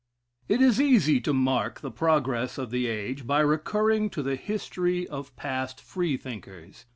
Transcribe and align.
It 0.47 0.63
is 0.63 0.81
easy 0.81 1.21
to 1.21 1.31
mark 1.31 1.81
the 1.81 1.91
progress 1.91 2.57
of 2.57 2.71
the 2.71 2.87
age 2.87 3.27
by 3.27 3.41
recurring 3.41 4.09
to 4.09 4.23
the 4.23 4.35
history 4.35 5.07
of 5.07 5.35
past 5.35 5.79
Freethinkers. 5.79 6.85